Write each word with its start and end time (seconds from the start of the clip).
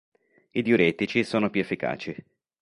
I 0.55 0.63
diuretici 0.63 1.23
sono 1.23 1.51
più 1.51 1.61
efficaci. 1.61 2.15